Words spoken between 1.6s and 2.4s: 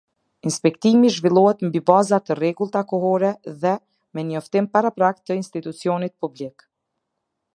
mbi baza të